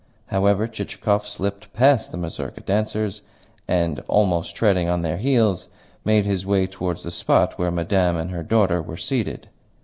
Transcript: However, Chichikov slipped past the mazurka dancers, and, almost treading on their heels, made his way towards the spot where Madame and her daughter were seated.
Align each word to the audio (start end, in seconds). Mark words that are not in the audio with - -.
However, 0.29 0.67
Chichikov 0.67 1.27
slipped 1.27 1.71
past 1.73 2.09
the 2.11 2.17
mazurka 2.17 2.61
dancers, 2.61 3.21
and, 3.67 3.99
almost 4.07 4.55
treading 4.55 4.89
on 4.89 5.03
their 5.03 5.17
heels, 5.17 5.67
made 6.03 6.25
his 6.25 6.43
way 6.43 6.65
towards 6.65 7.03
the 7.03 7.11
spot 7.11 7.59
where 7.59 7.69
Madame 7.69 8.17
and 8.17 8.31
her 8.31 8.41
daughter 8.41 8.81
were 8.81 8.97
seated. 8.97 9.47